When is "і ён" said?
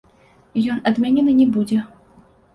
0.59-0.79